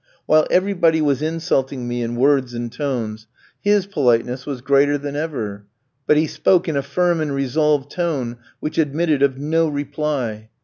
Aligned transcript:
While 0.25 0.47
everybody 0.49 0.99
was 0.99 1.21
insulting 1.21 1.87
me 1.87 2.01
in 2.01 2.15
words 2.15 2.55
and 2.55 2.71
tones, 2.71 3.27
his 3.59 3.85
politeness 3.85 4.47
was 4.47 4.61
greater 4.61 4.97
than 4.97 5.15
ever; 5.15 5.67
but 6.07 6.17
he 6.17 6.25
spoke 6.25 6.67
in 6.67 6.75
a 6.75 6.81
firm 6.81 7.21
and 7.21 7.35
resolved 7.35 7.91
tone 7.91 8.37
which 8.59 8.79
admitted 8.79 9.21
of 9.21 9.37
no 9.37 9.67
reply. 9.67 10.49